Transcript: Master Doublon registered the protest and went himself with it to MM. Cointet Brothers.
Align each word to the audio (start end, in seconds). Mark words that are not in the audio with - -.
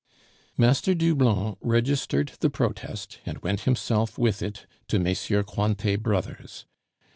Master 0.57 0.95
Doublon 0.95 1.57
registered 1.61 2.31
the 2.39 2.49
protest 2.49 3.19
and 3.23 3.37
went 3.43 3.61
himself 3.69 4.17
with 4.17 4.41
it 4.41 4.65
to 4.87 4.97
MM. 4.97 5.43
Cointet 5.45 5.99
Brothers. 6.01 6.65